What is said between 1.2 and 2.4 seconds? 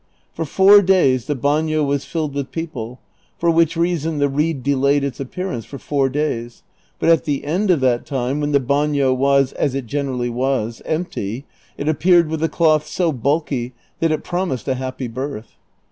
the bano was filled